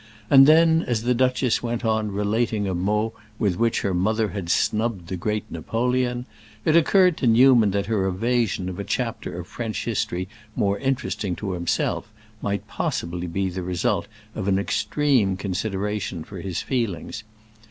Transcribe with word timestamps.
And 0.31 0.47
then 0.47 0.81
as 0.87 1.03
the 1.03 1.13
duchess 1.13 1.61
went 1.61 1.85
on 1.85 2.11
relating 2.11 2.67
a 2.67 2.73
mot 2.73 3.13
with 3.37 3.57
which 3.59 3.81
her 3.81 3.93
mother 3.93 4.29
had 4.29 4.49
snubbed 4.49 5.09
the 5.09 5.15
great 5.15 5.43
Napoleon, 5.51 6.25
it 6.65 6.75
occurred 6.75 7.17
to 7.17 7.27
Newman 7.27 7.69
that 7.69 7.85
her 7.85 8.07
evasion 8.07 8.67
of 8.67 8.79
a 8.79 8.83
chapter 8.83 9.39
of 9.39 9.45
French 9.45 9.85
history 9.85 10.27
more 10.55 10.79
interesting 10.79 11.35
to 11.35 11.51
himself 11.51 12.11
might 12.41 12.67
possibly 12.67 13.27
be 13.27 13.47
the 13.49 13.61
result 13.61 14.07
of 14.33 14.47
an 14.47 14.57
extreme 14.57 15.37
consideration 15.37 16.23
for 16.23 16.41
his 16.41 16.63
feelings. 16.63 17.23